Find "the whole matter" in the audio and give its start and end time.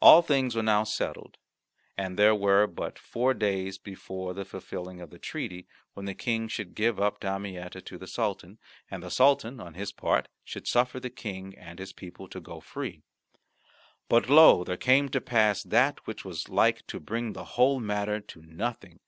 17.34-18.20